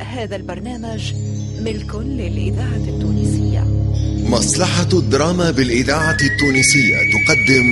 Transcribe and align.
هذا 0.00 0.36
البرنامج 0.36 1.14
ملك 1.60 1.94
للإذاعة 1.94 2.84
التونسية. 2.88 3.64
مصلحة 4.28 4.88
الدراما 4.92 5.50
بالإذاعة 5.50 6.16
التونسية 6.22 6.96
تقدم 6.96 7.66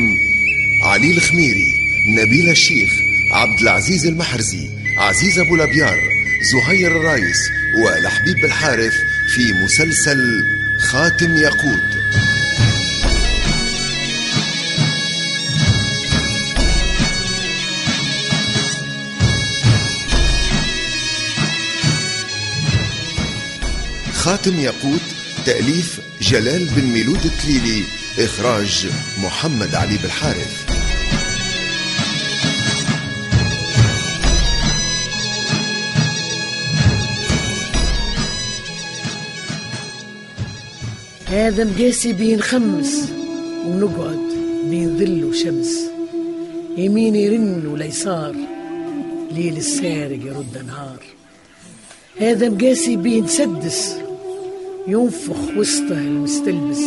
علي 0.84 1.10
الخميري 1.10 1.72
نبيل 2.18 2.48
الشيخ 2.48 2.90
عبد 3.32 3.60
العزيز 3.60 4.06
المحرزي 4.06 4.70
عزيز 4.98 5.38
أبو 5.38 5.56
لبيار 5.56 5.98
زهير 6.52 6.96
الرايس 6.96 7.50
ولحبيب 7.84 8.44
الحارث 8.44 8.94
في 9.34 9.52
مسلسل 9.64 10.44
خاتم 10.78 11.36
ياقوت. 11.36 11.91
خاتم 24.22 24.60
ياقوت 24.60 25.00
تأليف 25.46 26.00
جلال 26.20 26.64
بن 26.76 26.84
ميلود 26.84 27.24
التليلي 27.24 27.82
إخراج 28.18 28.86
محمد 29.22 29.74
علي 29.74 29.98
بالحارث 30.02 30.70
هذا 41.26 41.64
مقاسي 41.64 42.12
بين 42.12 42.40
خمس 42.40 43.08
ونقعد 43.66 44.28
بين 44.64 44.98
ظل 44.98 45.24
وشمس. 45.24 45.78
يمين 46.76 47.16
يرن 47.16 47.66
واليسار 47.66 48.36
ليل 49.32 49.56
السارق 49.56 50.26
يرد 50.26 50.64
نهار 50.66 51.04
هذا 52.20 52.48
مقاسي 52.48 52.96
بين 52.96 53.26
سدس 53.26 54.02
ينفخ 54.88 55.56
وسطه 55.56 55.98
المستلبس 55.98 56.82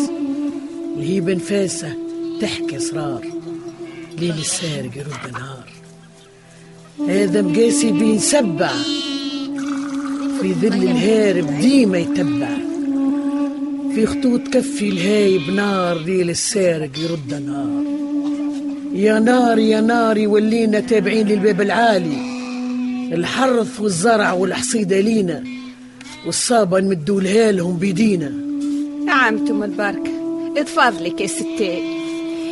الهيبة 0.98 1.34
نفاسة 1.34 1.94
تحكي 2.42 2.78
أسرار. 2.78 3.26
ليل 4.20 4.32
السارق 4.32 4.98
يرد 4.98 5.32
نهار 5.34 5.70
هذا 7.08 7.42
مقاسي 7.42 7.92
بين 7.92 8.20
سبع 8.20 8.72
في 10.42 10.54
ظل 10.54 10.84
الهارب 10.84 11.60
ديما 11.62 11.98
يتبع. 11.98 12.58
في 13.96 14.06
خطوط 14.06 14.42
كفي 14.48 14.90
الهايب 14.90 15.50
نار 15.50 16.00
ليل 16.00 16.30
السارق 16.30 17.00
يرد 17.00 17.34
نار 17.48 17.84
يا 18.94 19.20
نار 19.20 19.59
يا 19.59 19.82
ناري 19.82 20.28
ولينا 20.28 20.80
تابعين 20.80 21.28
للباب 21.28 21.62
العالي. 21.62 22.36
الحرث 23.14 23.80
والزرع 23.80 24.34
والحصيدة 24.34 25.00
لينا. 25.00 25.55
والصابة 26.26 26.80
نمدولها 26.80 27.52
لهم 27.52 27.78
بيدينا. 27.78 28.34
عمتم 29.08 29.64
البركة 29.64 30.12
اتفضلك 30.58 31.22
يا 31.22 31.28
ستي. 31.28 31.95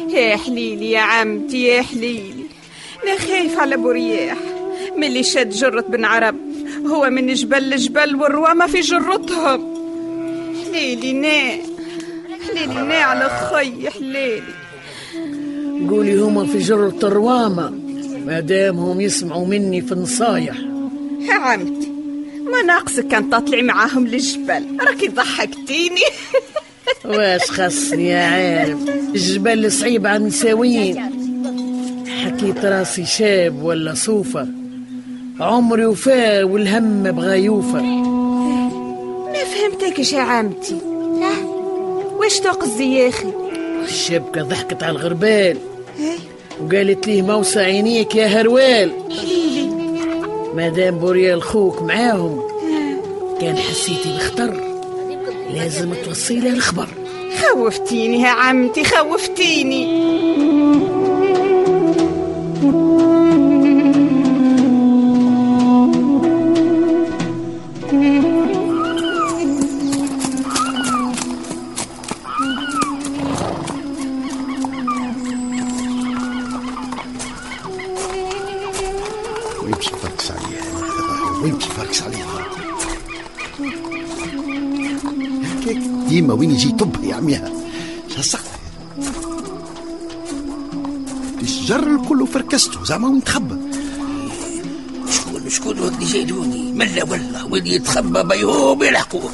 يا 0.10 0.38
حليلي 0.38 0.92
يا 0.92 1.00
عمتي 1.00 1.64
يا 1.64 1.82
حليلي 1.82 2.44
أنا 3.04 3.18
خايف 3.18 3.60
على 3.60 3.78
برياح. 3.78 4.38
من 4.98 5.04
اللي 5.04 5.24
شد 5.24 5.50
جرة 5.50 5.82
بن 5.82 6.06
عرب 6.06 6.36
هو 6.88 7.10
من 7.10 7.34
جبل 7.34 7.70
لجبل 7.70 8.16
والروامة 8.16 8.68
في 8.68 8.80
جرتهم. 8.80 9.74
حليلي 10.66 11.14
نا 11.14 11.64
حليلي 12.48 12.82
نا 12.88 12.96
على 12.96 13.30
خي 13.30 13.90
حليلي. 13.90 14.44
قولي 15.90 16.16
هما 16.16 16.46
في 16.46 16.58
جرة 16.58 17.00
الروامة 17.04 17.74
ما 18.26 18.40
دامهم 18.40 19.02
يسمعوا 19.02 19.48
مني 19.48 19.82
في 19.82 19.92
النصايح. 19.92 20.56
يا 21.20 21.34
عمتي 21.34 21.83
ما 22.54 22.62
ناقصك 22.62 23.08
كان 23.08 23.30
تطلعي 23.30 23.62
معاهم 23.62 24.08
للجبل. 24.08 24.78
راكي 24.82 25.08
ضحكتيني. 25.08 26.02
واش 27.06 27.42
خصني 27.42 28.10
يا 28.10 28.18
عارف 28.18 28.78
الجبل 29.16 29.72
صعيب 29.72 30.08
على 30.08 30.18
النساوين 30.18 31.00
حكيت 32.08 32.66
راسي 32.66 33.06
شاب 33.06 33.64
ولا 33.64 33.94
صوفة 33.94 34.48
عمري 35.40 35.86
وفا 35.86 36.44
والهم 36.44 37.12
بغى 37.12 37.44
يوفى 37.44 37.82
ما 39.34 39.44
فهمتكش 39.44 40.14
يا 40.14 40.22
عمتي. 40.22 40.78
واش 42.18 42.40
تقصدي 42.40 42.96
يا 42.96 43.10
أخي؟ 43.10 43.34
الشبكة 43.84 44.42
ضحكت 44.42 44.84
على 44.84 44.92
الغربال. 44.92 45.58
إيه؟ 46.00 46.18
وقالت 46.62 47.08
ليه 47.08 47.22
موسى 47.22 47.60
عينيك 47.60 48.16
يا 48.16 48.28
هروال. 48.28 48.92
مادام 50.56 50.96
بوريال 50.96 51.44
خوك 51.44 51.82
معاهم 51.82 52.42
كان 53.42 53.58
حسيتي 53.58 54.18
بخطر. 54.18 54.54
لازم 55.54 55.94
توصي 56.06 56.40
له 56.40 56.50
الخبر 56.50 56.88
خوفتيني 57.42 58.22
يا 58.22 58.30
عمتي 58.30 58.84
خوفتيني. 58.84 59.84
ويمشي 79.64 79.90
فركس 80.04 80.32
عليها 80.32 80.64
ويمشي 81.44 81.70
فركس 81.70 82.02
عليها 82.02 82.46
ديما 86.08 86.34
وين 86.34 86.52
يجي 86.52 86.72
طب 86.72 87.04
يا 87.04 87.16
عميها 87.16 87.52
شهالسقف 88.10 88.52
الشجر 91.42 91.88
الكل 91.96 92.28
فركسته 92.28 92.84
زعما 92.84 93.08
وين 93.08 93.24
تخبى؟ 93.24 93.56
شكون 95.12 95.50
شكون 95.50 95.78
هو 95.80 95.88
اللي 95.88 96.06
جايلوني؟ 96.06 96.72
ملا 96.72 97.04
ولا 97.04 97.44
وين 97.52 97.68
يتخبى 97.68 98.24
بيهم؟ 98.24 98.84
يلحقوه 98.84 99.32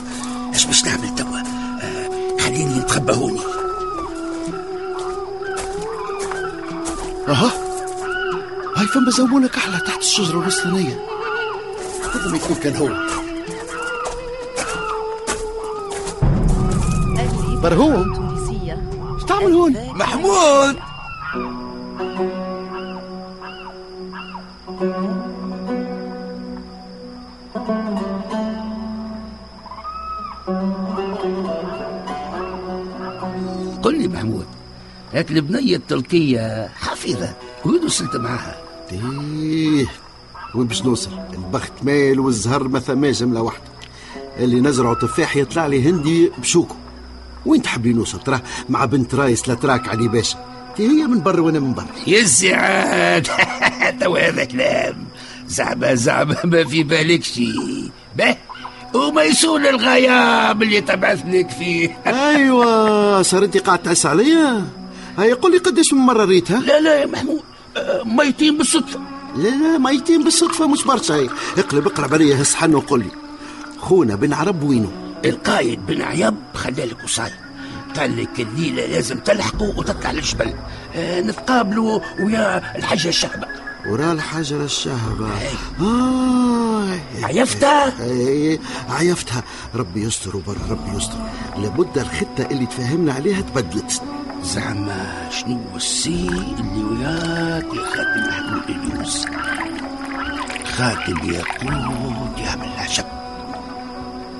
اش 0.56 0.66
باش 0.66 0.85
نعمل 0.85 1.16
توا؟ 1.16 1.39
آه 1.81 2.38
خليني 2.39 2.79
نتخبى 2.79 3.13
هوني 3.13 3.39
أها. 7.28 7.51
هاي 8.79 8.88
فما 8.88 9.12
زومونة 9.12 9.47
كحلة 9.47 9.79
تحت 9.79 10.00
الشجرة 10.00 10.40
الوسطانية 10.41 11.06
هذا 12.16 12.31
ما 12.31 12.38
يكون 12.38 12.56
كان 12.56 12.75
هو. 12.75 12.90
برهوم 17.62 18.29
إيش 19.16 19.23
تعمل 19.23 19.53
هون؟ 19.53 19.73
محمود! 19.95 20.75
قل 33.84 34.01
لي 34.01 34.07
محمود 34.07 34.45
هاك 35.13 35.31
البنية 35.31 35.75
التركية 35.75 36.68
حفيظة 36.68 37.34
وين 37.66 37.85
وصلت 37.85 38.16
معاها 38.16 38.69
إيه. 38.91 39.85
وين 40.55 40.67
باش 40.67 40.83
نوصل؟ 40.83 41.11
البخت 41.33 41.72
مال 41.83 42.19
والزهر 42.19 42.67
ما 42.67 42.79
ثماش 42.79 43.19
جملة 43.19 43.41
واحدة. 43.41 43.63
اللي 44.39 44.61
نزرعوا 44.61 44.95
تفاح 44.95 45.35
يطلع 45.35 45.67
لي 45.67 45.89
هندي 45.89 46.31
بشوكو. 46.38 46.75
وين 47.45 47.61
تحبي 47.61 47.94
نوصل؟ 47.94 48.19
ترى 48.19 48.39
مع 48.69 48.85
بنت 48.85 49.16
رايس 49.16 49.47
لا 49.50 49.53
تراك 49.53 49.89
علي 49.89 50.07
باشا 50.07 50.38
هي 50.77 51.07
من 51.07 51.23
برا 51.23 51.41
وأنا 51.41 51.59
من 51.59 51.73
برا. 51.73 51.88
يا 52.07 52.22
السعاد 52.22 53.27
توا 54.01 54.27
هذا 54.29 54.44
كلام. 54.44 55.06
زعما 55.47 55.95
زعما 55.95 56.35
ما 56.44 56.63
في 56.63 56.83
بالك 56.83 57.23
شي. 57.23 57.53
به. 58.17 58.35
وما 58.94 59.23
يسول 59.23 59.68
الغياب 59.68 60.63
اللي 60.63 60.81
تبعث 60.81 61.24
لك 61.27 61.50
فيه. 61.50 61.97
أيوه. 62.36 63.21
صار 63.21 63.44
انت 63.44 63.57
قاعد 63.57 63.80
تعس 63.83 64.06
عليا؟ 64.06 64.65
هاي 65.18 65.33
قول 65.33 65.51
لي 65.51 65.57
قداش 65.57 65.94
من 65.94 66.00
مرة 66.00 66.25
ريتها؟ 66.25 66.59
لا 66.59 66.80
لا 66.80 66.95
يا 67.01 67.06
محمود. 67.06 67.41
ميتين 68.05 68.57
بالصدفة. 68.57 68.99
لا 69.35 69.49
لا 69.49 69.77
ميتين 69.77 70.23
بالصدفة 70.23 70.67
مش 70.67 70.83
برشا. 70.83 71.29
اقلب 71.57 71.87
اقلب 71.87 72.13
عليا 72.13 72.41
هس 72.41 72.55
حن 72.55 72.75
وقول 72.75 72.99
لي. 72.99 73.11
خونا 73.79 74.15
بن 74.15 74.33
عرب 74.33 74.63
وينو؟ 74.63 74.89
القايد 75.25 75.85
بن 75.85 76.01
عيب 76.01 76.35
خلالك 76.53 77.03
وصاي. 77.03 77.31
قال 77.97 78.21
لك 78.21 78.39
الليلة 78.39 78.85
لازم 78.85 79.19
تلحقوا 79.19 79.73
وتطلع 79.77 80.11
للجبل. 80.11 80.53
آه 80.95 81.21
نتقابلوا 81.21 81.99
ويا 82.19 82.77
الحاجة 82.77 83.07
الشهبة. 83.07 83.47
ورا 83.87 84.11
الحجر 84.11 84.63
الشهبة. 84.63 85.29
آه 85.81 86.99
عيفتها؟ 87.23 87.93
عيفتها. 88.89 89.43
ربي 89.75 90.03
يستر 90.03 90.37
وبر 90.37 90.57
ربي 90.69 90.97
يستر. 90.97 91.17
لابد 91.57 91.97
الخطة 91.97 92.47
اللي 92.51 92.65
تفاهمنا 92.65 93.13
عليها 93.13 93.41
تبدلت. 93.41 94.01
زعما 94.44 95.30
شنو 95.31 95.59
السي 95.75 96.27
اللي 96.59 96.83
وياك 96.83 97.65
يا 97.74 97.86
خاتم 97.86 98.27
محمود 98.30 98.63
اليونس 98.69 99.25
خاتم 100.65 101.18
يقود 101.30 102.38
يعمل 102.39 102.68
العجب 102.75 103.06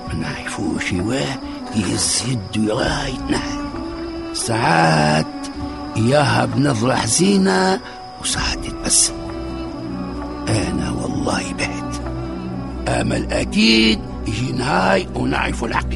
ما 0.08 0.14
نعرفوش 0.14 0.92
واه 0.92 1.38
يهز 1.76 2.22
يده 2.28 2.66
لغاية 2.74 3.18
نحن 3.30 3.60
ساعات 4.34 5.26
إياها 5.96 6.44
بنظرة 6.44 6.94
حزينة 6.94 7.80
وساعات 8.22 8.58
يتبسم 8.66 9.14
أنا 10.48 10.90
والله 10.90 11.52
بهت 11.52 12.00
آمل 12.88 13.32
أكيد 13.32 14.00
يجي 14.26 14.52
نهاي 14.52 15.08
ونعرف 15.14 15.64
الحقيقة 15.64 15.89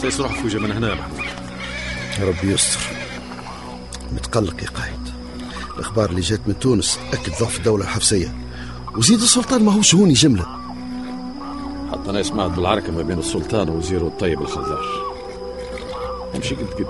سيس 0.00 0.20
روحك 0.20 0.44
وجه 0.44 0.58
من 0.58 0.72
هنا 0.72 0.88
يا 0.88 0.94
محمود. 0.94 1.20
ربي 2.20 2.52
يستر. 2.52 2.80
متقلق 4.12 4.62
يا 4.62 4.68
قايد 4.68 5.10
الأخبار 5.74 6.10
اللي 6.10 6.20
جات 6.20 6.40
من 6.46 6.58
تونس 6.58 6.98
أكد 7.12 7.32
ضعف 7.40 7.56
الدولة 7.56 7.84
الحفصيه 7.84 8.34
وزيد 8.96 9.20
السلطان 9.20 9.64
ما 9.64 9.72
هوش 9.72 9.94
هوني 9.94 10.12
جملة. 10.12 10.46
حتى 11.92 12.10
أنا 12.10 12.22
سمعت 12.22 12.50
بالعركة 12.50 12.92
ما 12.92 13.02
بين 13.02 13.18
السلطان 13.18 13.68
ووزيره 13.68 14.06
الطيب 14.06 14.40
الخضار 14.42 14.84
أمشي 16.36 16.54
قد 16.54 16.66
قد. 16.72 16.86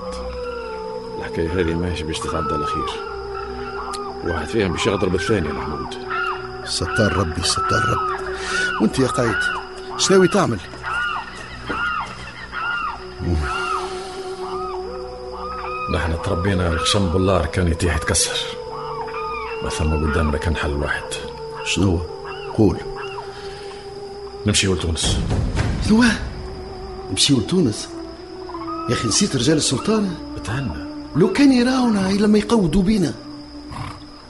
الحكاية 1.18 1.60
هذه 1.60 1.74
ماهيش 1.74 2.02
باش 2.02 2.18
تتعدى 2.18 2.54
على 2.54 2.66
خير. 2.66 2.90
واحد 4.24 4.46
فيهم 4.46 4.72
باش 4.72 4.86
يغدر 4.86 5.08
بالثاني 5.08 5.48
يا 5.48 5.52
محمود. 5.52 5.94
ستار 6.64 7.16
ربي 7.16 7.42
ستار 7.42 7.84
ربي. 7.88 8.24
وأنت 8.80 8.98
يا 8.98 9.06
قايد 9.06 9.36
شناوي 9.98 10.28
تعمل؟ 10.28 10.58
تربينا 16.24 16.68
الخشم 16.68 17.08
بالله 17.08 17.46
كان 17.46 17.68
يتيح 17.68 17.96
يتكسر. 17.96 18.36
ما 19.62 19.70
ثم 19.70 20.06
قدامنا 20.06 20.38
كان 20.38 20.56
حل 20.56 20.72
واحد. 20.72 21.02
شنو 21.64 22.00
قول. 22.54 22.76
نمشي 24.46 24.66
لتونس 24.66 25.18
لواه 25.90 26.12
نمشيو 27.10 27.38
لتونس 27.38 27.88
يا 28.88 28.94
أخي 28.94 29.08
نسيت 29.08 29.36
رجال 29.36 29.56
السلطان؟ 29.56 30.14
اتهنى. 30.36 30.90
لو 31.16 31.32
كان 31.32 31.52
يراونا 31.52 32.12
لما 32.12 32.38
يقودوا 32.38 32.82
بينا. 32.82 33.14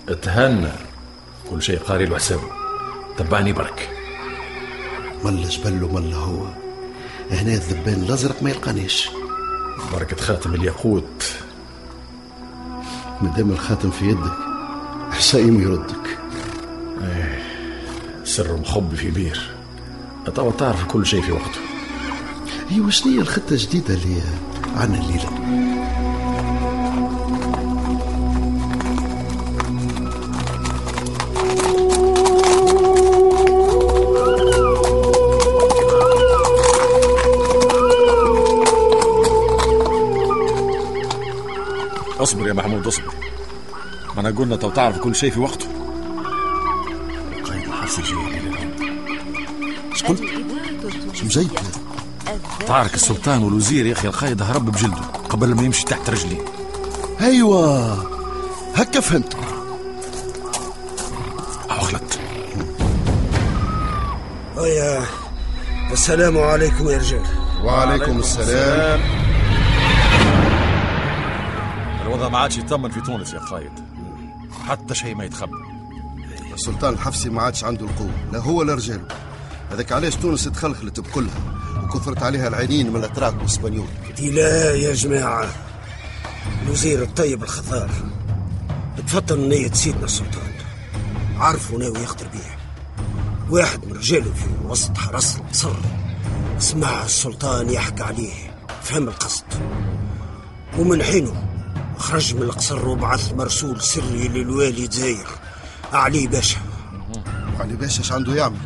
اتهنى. 0.09 0.73
كل 1.51 1.63
شيء 1.63 1.79
قاري 1.79 2.07
له 2.07 2.17
حسابه. 2.17 2.51
تبعني 3.19 3.53
برك. 3.53 3.89
ملا 5.25 5.49
جبل 5.49 5.89
ملا 5.93 6.17
هو. 6.17 6.47
هنا 7.31 7.53
الذبان 7.53 8.03
الأزرق 8.03 8.43
ما 8.43 8.51
يلقانيش. 8.51 9.11
بركة 9.93 10.17
خاتم 10.17 10.55
الياقوت. 10.55 11.35
مادام 13.23 13.51
الخاتم 13.51 13.91
في 13.91 14.09
يدك. 14.09 14.33
حسايم 15.11 15.61
يردك. 15.61 16.19
سر 18.25 18.57
مخبي 18.57 18.97
في 18.97 19.11
بير. 19.11 19.51
توا 20.35 20.51
تعرف 20.51 20.85
كل 20.85 21.07
شيء 21.07 21.23
في 21.23 21.33
وقته. 21.33 21.61
ايوا 22.71 22.91
شنو 22.91 23.13
هي 23.13 23.19
الخطة 23.19 23.53
الجديدة 23.53 23.95
اللي 23.95 24.23
عنا 24.77 25.01
الليلة؟ 25.01 25.70
اصبر 42.23 42.49
يا 42.49 42.53
محمود 42.53 42.87
اصبر. 42.87 43.15
ما 44.17 44.21
انا 44.21 44.31
قلنا 44.31 44.57
تو 44.57 44.71
تعرف 44.71 44.99
كل 44.99 45.15
شيء 45.15 45.31
في 45.31 45.41
وقته. 45.41 45.67
قايد 47.45 47.65
الحرس 47.65 48.01
جاي 48.01 48.15
لي 48.15 48.51
اش 49.93 50.03
قلت؟ 50.03 50.23
شو 51.13 51.27
جايب 51.27 51.51
تعرك 52.67 52.95
السلطان 52.95 53.43
والوزير 53.43 53.87
يا 53.87 53.93
أخي 53.93 54.09
القايد 54.09 54.43
هرب 54.43 54.71
بجلده 54.71 55.03
قبل 55.29 55.55
ما 55.55 55.63
يمشي 55.63 55.85
تحت 55.85 56.11
رجلي. 56.11 56.39
ايوا 57.21 57.95
هكا 58.75 59.01
فهمت. 59.01 59.37
أو 61.71 61.79
خلت 61.79 62.21
يا 64.59 65.07
السلام 65.93 66.39
عليكم 66.39 66.89
يا 66.89 66.99
رجال. 66.99 67.25
وعليكم 67.65 68.19
السلام. 68.19 69.20
الوضع 72.21 72.33
ما 72.33 72.39
عادش 72.39 72.59
يطمن 72.59 72.91
في 72.91 73.01
تونس 73.01 73.33
يا 73.33 73.39
قايد 73.39 73.73
حتى 74.69 74.95
شيء 74.95 75.15
ما 75.15 75.25
يتخبى. 75.25 75.57
السلطان 76.55 76.93
الحفصي 76.93 77.31
ما 77.31 77.43
عادش 77.43 77.65
عنده 77.65 77.87
القوة 77.87 78.11
لا 78.33 78.39
هو 78.39 78.63
لا 78.63 78.75
رجاله. 78.75 79.09
هذاك 79.71 79.93
علاش 79.93 80.17
تونس 80.17 80.45
تخلخلت 80.45 81.01
بكلها 81.01 81.41
وكثرت 81.83 82.23
عليها 82.23 82.49
العينين 82.49 82.91
من 82.91 82.97
الاتراك 82.97 83.35
والاسبانيول. 83.35 83.87
دي 84.17 84.31
لا 84.31 84.75
يا 84.75 84.95
جماعة. 84.95 85.49
الوزير 86.63 87.03
الطيب 87.03 87.43
الخضار. 87.43 87.91
تفطن 88.97 89.49
نية 89.49 89.73
سيدنا 89.73 90.05
السلطان. 90.05 90.53
عارفه 91.39 91.77
ناوي 91.77 91.99
يخطر 91.99 92.29
بيه. 92.29 92.59
واحد 93.51 93.85
من 93.87 93.93
رجاله 93.93 94.33
في 94.33 94.47
وسط 94.69 94.97
حرس 94.97 95.37
القصر 95.37 95.77
سمع 96.59 97.05
السلطان 97.05 97.71
يحكي 97.71 98.03
عليه. 98.03 98.57
فهم 98.83 99.09
القصد. 99.09 99.45
ومن 100.79 101.03
حينه 101.03 101.50
خرج 102.01 102.35
من 102.35 102.43
القصر 102.43 102.89
وبعث 102.89 103.33
مرسول 103.33 103.81
سري 103.81 104.29
للوالي 104.29 104.89
زاير 104.91 105.27
علي 105.93 106.27
باشا. 106.27 106.59
علي 107.61 107.77
باشا 107.77 108.01
اش 108.01 108.13
عنده 108.13 108.35
يعمل 108.35 108.57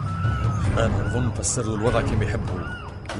أنا 0.78 1.06
أظن 1.06 1.30
فسر 1.30 1.62
له 1.62 1.74
الوضع 1.74 2.00
كما 2.00 2.24
يحبه 2.24 2.52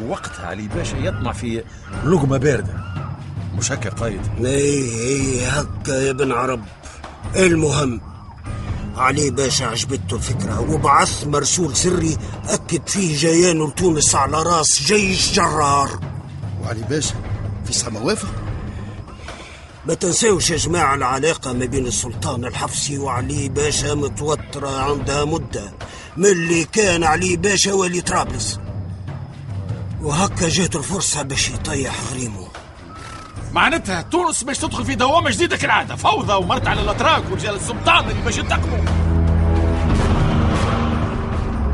ووقتها 0.02 0.46
علي 0.46 0.68
باشا 0.68 0.96
يطمع 0.96 1.32
في 1.32 1.64
لقمة 2.04 2.36
باردة. 2.36 2.74
مش 3.54 3.72
هكا 3.72 3.90
قايد؟ 3.90 4.20
إيه 4.44 4.98
إيه 4.98 5.48
هكا 5.48 5.92
يا 5.92 6.10
ابن 6.10 6.32
عرب. 6.32 6.64
المهم 7.36 8.00
علي 8.96 9.30
باشا 9.30 9.66
عجبته 9.66 10.16
الفكرة. 10.16 10.60
وبعث 10.60 11.26
مرسول 11.26 11.76
سري 11.76 12.16
أكد 12.48 12.88
فيه 12.88 13.16
جيانه 13.16 13.68
لتونس 13.68 14.14
على 14.14 14.42
راس 14.42 14.82
جيش 14.82 15.32
جرار. 15.32 16.00
وعلي 16.62 16.82
باشا 16.82 17.14
في 17.64 17.72
ساعة 17.72 17.90
موافق 17.90 18.43
ما 19.86 19.94
تنساوش 19.94 20.50
يا 20.50 20.56
جماعة 20.56 20.94
العلاقة 20.94 21.52
ما 21.52 21.64
بين 21.64 21.86
السلطان 21.86 22.44
الحفصي 22.44 22.98
وعلي 22.98 23.48
باشا 23.48 23.94
متوترة 23.94 24.80
عندها 24.90 25.24
مدة 25.24 25.72
من 26.16 26.26
اللي 26.26 26.64
كان 26.64 27.04
علي 27.04 27.36
باشا 27.36 27.72
ولي 27.72 28.00
طرابلس. 28.00 28.58
وهكا 30.02 30.48
جات 30.48 30.76
الفرصة 30.76 31.22
باش 31.22 31.48
يطيح 31.48 31.94
غريمه. 32.10 32.48
معناتها 33.52 34.02
تونس 34.02 34.44
باش 34.44 34.58
تدخل 34.58 34.84
في 34.84 34.94
دوامة 34.94 35.30
جديدة 35.30 35.56
كالعادة. 35.56 35.96
فوضى 35.96 36.32
ومرت 36.32 36.66
على 36.66 36.80
الأتراك 36.80 37.22
ورجال 37.30 37.54
السلطان 37.54 38.10
اللي 38.10 38.22
باش 38.22 38.38
ينتقموا. 38.38 38.78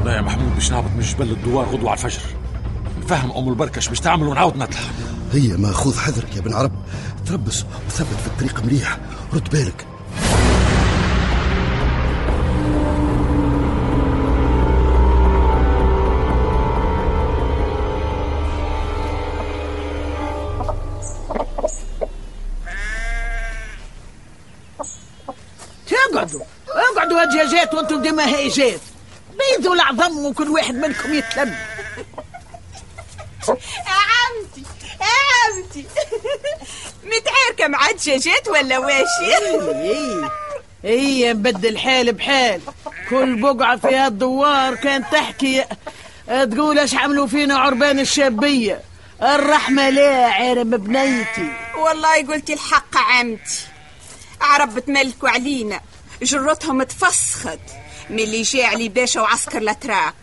لا 0.04 0.16
يا 0.16 0.20
محمود 0.20 0.54
باش 0.54 0.70
نهبط 0.70 0.90
من 0.96 1.00
جبل 1.00 1.30
الدوار 1.30 1.66
غدوة 1.66 1.90
على 1.90 1.98
الفجر. 1.98 2.22
نفهم 3.02 3.32
أم 3.32 3.48
البركش 3.48 3.88
باش 3.88 4.00
تعمل 4.00 4.28
ونعاود 4.28 4.56
نطلع. 4.56 4.80
هي 5.32 5.56
ما 5.56 5.72
خذ 5.72 5.98
حذرك 5.98 6.36
يا 6.36 6.40
بن 6.40 6.54
عرب. 6.54 6.72
تربص 7.26 7.64
وثبت 7.86 8.20
في 8.20 8.26
الطريق 8.26 8.64
مليح 8.64 8.98
رد 9.32 9.50
بالك. 9.50 9.86
اقعدوا 26.12 26.40
اقعدوا 26.68 27.22
هالدجاجات 27.22 27.74
وأنتم 27.74 28.02
ديما 28.02 28.26
هيجات 28.26 28.80
بيدوا 29.30 29.74
العظم 29.74 30.26
وكل 30.26 30.48
واحد 30.48 30.74
منكم 30.74 31.14
يتلم 31.14 31.54
عمتي 33.48 34.64
عمتي 35.00 35.86
متعاركة 37.60 37.68
مع 37.68 37.90
دجاجات 37.90 38.48
ولا 38.48 38.78
واشي 38.78 39.36
اي 39.72 40.30
اي 40.84 41.32
نبدل 41.32 41.78
حال 41.78 42.12
بحال 42.12 42.60
كل 43.10 43.40
بقعة 43.40 43.76
في 43.76 43.96
هالدوار 43.96 44.74
كانت 44.74 45.06
تحكي 45.12 45.64
تقول 46.26 46.78
اش 46.78 46.94
عملوا 46.94 47.26
فينا 47.26 47.58
عربان 47.58 47.98
الشابية؟ 47.98 48.80
الرحمة 49.22 49.90
لا 49.90 50.26
عارم 50.26 50.70
بنيتي 50.70 51.52
والله 51.78 52.26
قلتي 52.26 52.52
الحق 52.52 52.96
عمتي 52.96 53.66
عرب 54.40 54.78
تملكوا 54.78 55.28
علينا. 55.28 55.80
جرتهم 56.22 56.82
تفسخت. 56.82 57.58
من 58.10 58.18
اللي 58.18 58.42
جاء 58.42 58.64
علي 58.64 58.88
باشا 58.88 59.20
وعسكر 59.20 59.58
الأتراك. 59.58 60.14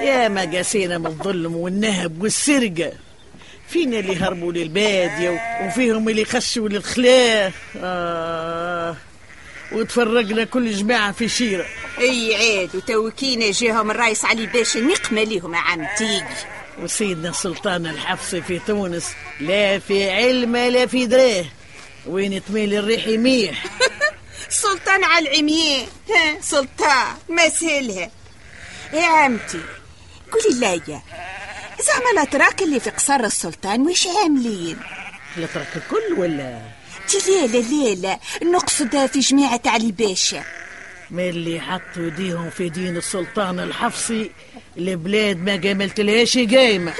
يا 0.00 0.28
ما 0.28 0.40
قاسينا 0.40 0.98
من 0.98 1.06
الظلم 1.06 1.56
والنهب 1.56 2.22
والسرقة. 2.22 2.92
فينا 3.72 3.98
اللي 3.98 4.16
هربوا 4.16 4.52
للبادية 4.52 5.40
وفيهم 5.66 6.08
اللي 6.08 6.24
خشوا 6.24 6.68
للخلاء. 6.68 7.52
آه. 7.76 8.96
وتفرقنا 9.72 10.44
كل 10.44 10.72
جماعة 10.72 11.12
في 11.12 11.28
شيرة 11.28 11.66
أي 11.98 12.36
عاد 12.36 12.76
وتوكينا 12.76 13.50
جاهم 13.50 13.90
الرايس 13.90 14.24
علي 14.24 14.46
باشا 14.46 14.78
نقمة 14.78 15.22
ليهم 15.22 15.54
يا 15.54 15.58
عم 15.58 15.86
تيجي. 15.98 16.24
وسيدنا 16.80 17.32
سلطان 17.32 17.86
الحفصي 17.86 18.42
في 18.42 18.58
تونس 18.58 19.06
لا 19.40 19.78
في 19.78 20.10
علم 20.10 20.56
لا 20.56 20.86
في 20.86 21.06
دراه. 21.06 21.44
وين 22.06 22.44
تميل 22.44 22.74
الريح 22.74 23.06
يميح. 23.06 23.64
سلطان 24.48 25.04
على 25.04 25.28
العمياء. 25.30 25.86
ها 26.10 26.40
سلطان 26.40 27.06
ما 27.28 27.48
سهلها. 27.48 28.10
يا 28.92 29.06
عمتي 29.06 29.60
قولي 30.32 30.60
ليا 30.60 31.02
زعما 31.86 32.10
الاتراك 32.12 32.62
اللي 32.62 32.80
في 32.80 32.90
قصر 32.90 33.14
السلطان 33.14 33.80
وش 33.80 34.06
عاملين؟ 34.06 34.78
الاتراك 35.36 35.68
الكل 35.76 36.20
ولا؟ 36.20 36.60
لا 37.28 37.46
لا 37.46 37.94
لا 37.94 38.18
نقصد 38.42 39.06
في 39.06 39.18
جماعة 39.18 39.60
علي 39.66 39.92
باشا 39.92 40.44
من 41.10 41.28
اللي 41.28 41.60
حطوا 41.60 42.06
يديهم 42.06 42.50
في 42.50 42.68
دين 42.68 42.96
السلطان 42.96 43.60
الحفصي؟ 43.60 44.30
البلاد 44.78 45.36
ما 45.36 45.60
قاملت 45.64 46.00
لهاش 46.00 46.38
قايمة 46.38 46.92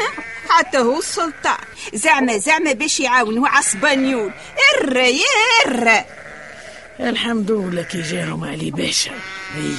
حتى 0.48 0.78
هو 0.78 0.98
السلطان. 0.98 1.56
زعما 1.94 2.38
زعما 2.38 2.72
باش 2.72 3.00
يعاونوا 3.00 3.48
عصبانيون. 3.48 4.32
ارى 4.82 5.10
يا 5.16 5.66
ارى 5.66 6.04
الحمد 7.00 7.50
لله 7.50 7.82
كي 7.82 8.02
جاهم 8.02 8.44
علي 8.44 8.70
باشا 8.70 9.10
أي. 9.56 9.74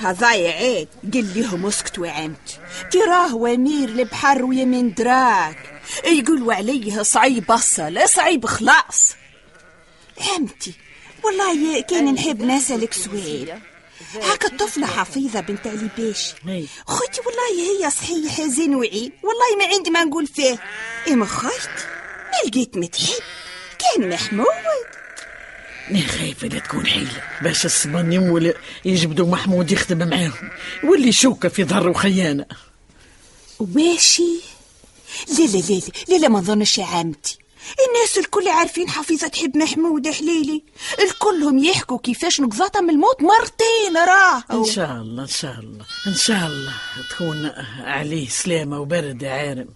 هذا 0.00 0.34
يا 0.34 0.52
عاد 0.52 0.88
قل 1.14 1.40
لهم 1.40 1.66
اسكتوا 1.66 2.06
يا 2.06 2.12
عمتي 2.12 2.58
تراه 2.92 3.34
وامير 3.34 3.88
البحر 3.88 4.44
ويا 4.44 4.64
من 4.64 4.94
دراك. 4.94 5.82
يقولوا 6.04 6.54
عليه 6.54 7.02
صعيب 7.02 7.46
بصل 7.46 8.08
صعيب 8.08 8.46
خلاص. 8.46 9.14
عمتي 10.36 10.72
والله 11.24 11.80
كان 11.80 12.14
نحب 12.14 12.42
نسألك 12.42 12.92
سؤال. 12.92 13.60
هاك 14.22 14.44
الطفلة 14.44 14.86
حفيظة 14.86 15.40
بنت 15.40 15.66
علي 15.66 15.88
باشا 15.98 16.34
إي. 16.48 16.66
خوتي 16.86 17.20
والله 17.26 17.84
هي 17.86 17.90
صحيح 17.90 18.40
زين 18.40 18.74
وعين 18.74 19.12
والله 19.22 19.66
ما 19.66 19.74
عندي 19.74 19.90
ما 19.90 20.04
نقول 20.04 20.26
فيه. 20.26 20.58
إما 21.08 21.26
خوتي 21.26 21.86
ما 22.32 22.48
لقيت 22.48 22.76
متحب 22.76 23.22
كان 23.78 24.08
محمود. 24.08 24.89
أنا 25.90 26.06
خايفة 26.06 26.48
لا 26.48 26.58
تكون 26.58 26.86
حيلة 26.86 27.22
باش 27.42 27.66
الصبانيون 27.66 28.30
ولا 28.30 28.54
يجبدوا 28.84 29.26
محمود 29.26 29.72
يخدم 29.72 30.08
معاهم. 30.08 30.50
واللي 30.84 31.12
شوكة 31.12 31.48
في 31.48 31.64
ظهر 31.64 31.88
وخيانة. 31.88 32.46
وماشي؟ 33.58 34.40
لا 35.38 35.44
لا 35.44 35.58
لا 35.58 35.80
لا 36.08 36.16
لا 36.16 36.28
ما 36.28 36.38
نظنش 36.38 36.78
يا 36.78 36.84
عمتي. 36.84 37.38
الناس 37.88 38.18
الكل 38.18 38.48
عارفين 38.48 38.88
حفيظة 38.88 39.28
تحب 39.28 39.56
محمود 39.56 40.08
حليلي. 40.08 40.62
الكلهم 41.02 41.64
يحكوا 41.64 41.98
كيفاش 41.98 42.40
نقضتها 42.40 42.80
من 42.80 42.90
الموت 42.90 43.22
مرتين 43.22 43.96
راه 43.96 44.44
إن 44.58 44.64
شاء 44.64 44.92
الله 44.92 45.22
إن 45.22 45.28
شاء 45.28 45.58
الله. 45.60 45.84
إن 46.06 46.14
شاء 46.14 46.46
الله 46.46 46.74
تكون 47.10 47.52
عليه 47.80 48.28
سلامة 48.28 48.80
وبرد 48.80 49.22
يا 49.22 49.30
عارم. 49.30 49.68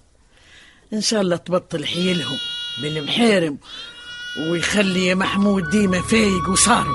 إن 0.93 1.01
شاء 1.01 1.21
الله 1.21 1.37
تبطل 1.37 1.87
حيلهم 1.87 2.39
بالمحارم 2.83 3.59
ويخلي 4.37 5.15
محمود 5.15 5.71
ديما 5.71 6.03
فايق 6.03 6.49
وصارم. 6.49 6.95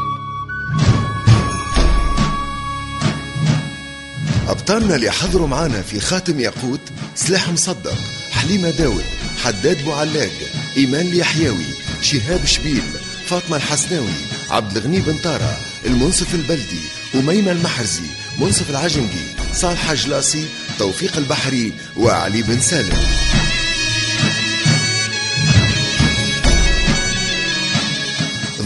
أبطالنا 4.48 4.96
اللي 4.96 5.12
حضروا 5.12 5.48
معانا 5.48 5.82
في 5.82 6.00
خاتم 6.00 6.40
ياقوت 6.40 6.80
سلاح 7.16 7.50
مصدق 7.50 7.96
حليمة 8.32 8.70
داود 8.70 9.04
حداد 9.44 9.86
بوعلاق 9.86 10.32
إيمان 10.78 11.08
اليحيوي 11.08 11.66
شهاب 12.02 12.46
شبيل 12.46 12.84
فاطمة 13.26 13.58
الحسناوي 13.58 14.14
عبد 14.50 14.78
الغني 14.78 15.00
بن 15.00 15.18
طارة 15.24 15.58
المنصف 15.86 16.36
البلدي 16.36 16.82
أميمة 17.16 17.52
المحرزي 17.52 18.10
منصف 18.40 18.70
العجنقي 18.70 19.54
صالح 19.54 19.94
جلاسي 19.94 20.48
توفيق 20.80 21.18
البحري 21.18 21.74
وعلي 21.98 22.42
بن 22.42 22.60
سالم. 22.60 22.98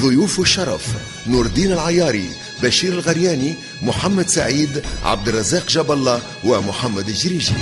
ضيوف 0.03 0.39
الشرف 0.39 0.85
نور 1.27 1.45
الدين 1.45 1.71
العياري 1.71 2.29
بشير 2.63 2.93
الغرياني 2.93 3.55
محمد 3.81 4.29
سعيد 4.29 4.83
عبد 5.03 5.27
الرزاق 5.27 5.67
جاب 5.67 5.91
الله 5.91 6.21
ومحمد 6.43 7.09
الجريجي. 7.09 7.53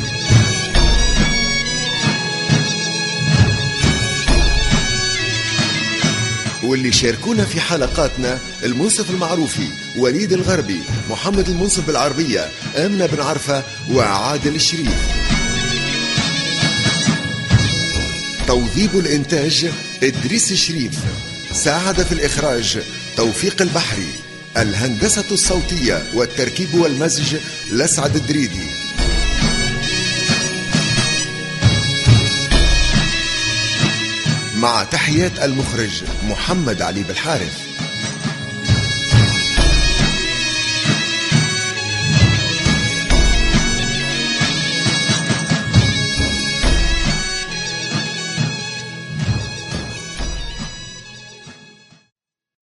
واللي 6.64 6.92
شاركونا 6.92 7.46
في 7.46 7.62
حلقاتنا 7.62 8.40
المنصف 8.64 9.10
المعروفي 9.10 9.68
وليد 9.98 10.34
الغربي 10.34 10.80
محمد 11.10 11.50
المنصف 11.50 11.88
بالعربية 11.88 12.50
آمنة 12.76 13.06
بن 13.06 13.22
عرفة 13.22 13.64
وعادل 13.92 14.56
الشريف. 14.56 15.12
توظيب 18.48 18.98
الإنتاج 18.98 19.72
إدريس 20.04 20.52
الشريف. 20.52 21.00
ساعد 21.53 22.03
في 22.03 22.12
الإخراج 22.12 22.79
توفيق 23.17 23.62
البحري 23.62 24.13
الهندسة 24.58 25.25
الصوتية 25.31 26.03
والتركيب 26.13 26.74
والمزج 26.74 27.38
لسعد 27.72 28.15
الدريدي. 28.15 28.67
مع 34.58 34.84
تحيات 34.84 35.31
المخرج 35.43 36.03
محمد 36.29 36.81
علي 36.81 37.03
بالحارث. 37.03 37.71